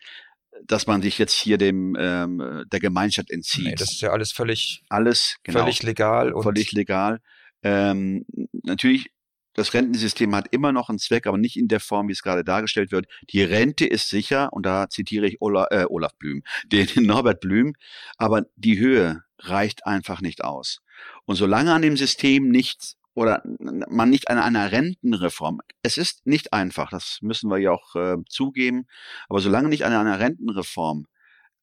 dass 0.62 0.86
man 0.86 1.02
sich 1.02 1.18
jetzt 1.18 1.34
hier 1.34 1.58
dem 1.58 1.96
ähm, 1.98 2.64
der 2.70 2.80
Gemeinschaft 2.80 3.30
entzieht. 3.30 3.64
nee, 3.64 3.74
das 3.74 3.92
ist 3.92 4.00
ja 4.00 4.10
alles 4.10 4.32
völlig, 4.32 4.82
Alles 4.88 5.36
genau, 5.42 5.60
völlig 5.60 5.82
legal 5.82 6.32
und 6.32 6.42
völlig 6.42 6.72
legal. 6.72 7.20
Ähm, 7.62 8.24
natürlich, 8.62 9.10
das 9.54 9.72
Rentensystem 9.72 10.34
hat 10.34 10.48
immer 10.50 10.72
noch 10.72 10.88
einen 10.88 10.98
Zweck, 10.98 11.26
aber 11.26 11.38
nicht 11.38 11.56
in 11.56 11.68
der 11.68 11.80
Form, 11.80 12.08
wie 12.08 12.12
es 12.12 12.22
gerade 12.22 12.44
dargestellt 12.44 12.92
wird. 12.92 13.06
Die 13.30 13.42
Rente 13.42 13.86
ist 13.86 14.10
sicher, 14.10 14.52
und 14.52 14.66
da 14.66 14.88
zitiere 14.88 15.26
ich 15.26 15.40
Ola, 15.40 15.66
äh, 15.70 15.86
Olaf 15.88 16.14
Blüm, 16.16 16.42
den 16.66 16.88
Norbert 16.96 17.40
Blüm, 17.40 17.74
aber 18.16 18.42
die 18.56 18.78
Höhe 18.78 19.22
reicht 19.38 19.86
einfach 19.86 20.20
nicht 20.20 20.44
aus. 20.44 20.80
Und 21.24 21.36
solange 21.36 21.72
an 21.72 21.82
dem 21.82 21.96
System 21.96 22.48
nicht 22.48 22.96
oder 23.14 23.42
man 23.44 24.10
nicht 24.10 24.28
an 24.28 24.38
einer 24.38 24.72
Rentenreform, 24.72 25.60
es 25.82 25.98
ist 25.98 26.26
nicht 26.26 26.52
einfach, 26.52 26.90
das 26.90 27.18
müssen 27.22 27.50
wir 27.50 27.58
ja 27.58 27.70
auch 27.70 27.94
äh, 27.94 28.16
zugeben, 28.28 28.86
aber 29.28 29.40
solange 29.40 29.68
nicht 29.68 29.84
an 29.84 29.92
einer 29.92 30.18
Rentenreform 30.18 31.06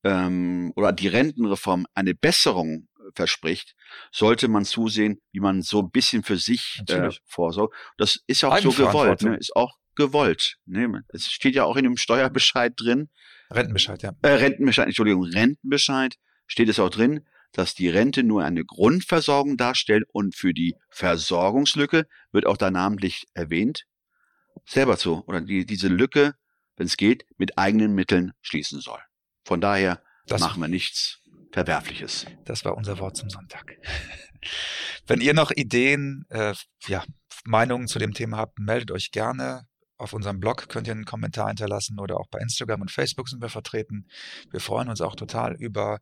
ähm, 0.03 0.71
oder 0.75 0.91
die 0.91 1.07
Rentenreform 1.07 1.85
eine 1.93 2.15
Besserung 2.15 2.87
verspricht, 3.15 3.75
sollte 4.11 4.47
man 4.47 4.65
zusehen, 4.65 5.21
wie 5.31 5.39
man 5.39 5.61
so 5.61 5.81
ein 5.81 5.91
bisschen 5.91 6.23
für 6.23 6.37
sich 6.37 6.81
äh, 6.87 7.09
vorsorgt. 7.25 7.75
Das 7.97 8.19
ist 8.27 8.41
ja 8.41 8.49
auch 8.49 8.59
so 8.59 8.71
gewollt, 8.71 9.21
ne? 9.21 9.35
ist 9.37 9.55
auch 9.55 9.77
gewollt. 9.95 10.57
Ne? 10.65 11.03
Es 11.09 11.25
steht 11.25 11.55
ja 11.55 11.65
auch 11.65 11.75
in 11.75 11.83
dem 11.83 11.97
Steuerbescheid 11.97 12.73
drin, 12.77 13.09
Rentenbescheid, 13.51 14.01
ja. 14.01 14.13
äh, 14.21 14.29
Rentenbescheid, 14.29 14.87
Entschuldigung, 14.87 15.23
Rentenbescheid 15.23 16.15
steht 16.47 16.69
es 16.69 16.79
auch 16.79 16.89
drin, 16.89 17.25
dass 17.51 17.73
die 17.73 17.89
Rente 17.89 18.23
nur 18.23 18.43
eine 18.43 18.63
Grundversorgung 18.63 19.57
darstellt 19.57 20.03
und 20.11 20.35
für 20.35 20.53
die 20.53 20.75
Versorgungslücke 20.89 22.07
wird 22.31 22.45
auch 22.45 22.57
da 22.57 22.71
namentlich 22.71 23.25
erwähnt, 23.33 23.85
selber 24.65 24.97
zu 24.97 25.23
oder 25.27 25.41
die, 25.41 25.65
diese 25.65 25.87
Lücke, 25.87 26.35
wenn 26.77 26.87
es 26.87 26.97
geht, 26.97 27.25
mit 27.37 27.57
eigenen 27.57 27.93
Mitteln 27.93 28.31
schließen 28.41 28.79
soll. 28.79 28.99
Von 29.43 29.61
daher 29.61 30.01
Das, 30.27 30.41
machen 30.41 30.61
wir 30.61 30.67
nichts 30.67 31.19
Verwerfliches. 31.51 32.25
das 32.45 32.63
war 32.63 32.77
unser 32.77 32.99
Wort 32.99 33.17
zum 33.17 33.29
Sonntag. 33.29 33.77
Wenn 35.07 35.21
ihr 35.21 35.33
noch 35.33 35.51
Ideen, 35.51 36.25
äh, 36.29 36.53
ja, 36.87 37.03
Meinungen 37.43 37.87
zu 37.87 37.99
dem 37.99 38.13
Thema 38.13 38.37
habt, 38.37 38.59
meldet 38.59 38.91
euch 38.91 39.11
gerne. 39.11 39.67
Auf 39.97 40.13
unserem 40.13 40.39
Blog 40.39 40.69
könnt 40.69 40.87
ihr 40.87 40.93
einen 40.93 41.05
Kommentar 41.05 41.49
hinterlassen 41.49 41.99
oder 41.99 42.19
auch 42.19 42.27
bei 42.29 42.39
Instagram 42.39 42.81
und 42.81 42.91
Facebook 42.91 43.29
sind 43.29 43.41
wir 43.41 43.49
vertreten. 43.49 44.07
Wir 44.49 44.59
freuen 44.59 44.89
uns 44.89 45.01
auch 45.01 45.15
total 45.15 45.55
über 45.55 45.99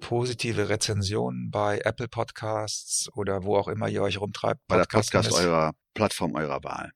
positive 0.00 0.68
Rezensionen 0.68 1.50
bei 1.50 1.80
Apple 1.84 2.08
Podcasts 2.08 3.08
oder 3.14 3.44
wo 3.44 3.56
auch 3.56 3.68
immer 3.68 3.88
ihr 3.88 4.02
euch 4.02 4.20
rumtreibt. 4.20 4.60
bei 4.66 4.76
der 4.76 4.84
Podcast 4.84 5.32
eurer 5.32 5.72
Plattform 5.94 6.34
eurer 6.34 6.62
Wahl. 6.64 6.92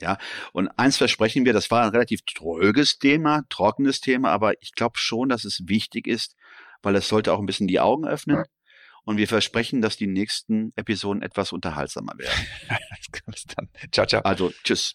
Ja, 0.00 0.18
und 0.52 0.68
eins 0.78 0.96
versprechen 0.96 1.44
wir, 1.44 1.52
das 1.52 1.70
war 1.70 1.84
ein 1.84 1.90
relativ 1.90 2.22
tröges 2.22 2.98
Thema, 2.98 3.42
trockenes 3.48 4.00
Thema, 4.00 4.30
aber 4.30 4.60
ich 4.60 4.72
glaube 4.72 4.98
schon, 4.98 5.28
dass 5.28 5.44
es 5.44 5.60
wichtig 5.66 6.06
ist, 6.06 6.34
weil 6.82 6.96
es 6.96 7.08
sollte 7.08 7.32
auch 7.32 7.38
ein 7.38 7.46
bisschen 7.46 7.68
die 7.68 7.80
Augen 7.80 8.06
öffnen. 8.06 8.44
Und 9.04 9.16
wir 9.16 9.26
versprechen, 9.26 9.80
dass 9.80 9.96
die 9.96 10.06
nächsten 10.06 10.72
Episoden 10.76 11.22
etwas 11.22 11.52
unterhaltsamer 11.52 12.12
werden. 12.18 12.46
Bis 13.26 13.44
dann. 13.46 13.68
Ciao, 13.90 14.06
ciao. 14.06 14.22
Also, 14.22 14.52
tschüss. 14.62 14.94